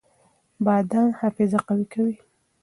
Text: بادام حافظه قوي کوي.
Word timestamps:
بادام 0.65 1.09
حافظه 1.19 1.57
قوي 1.67 1.85
کوي. 1.93 2.15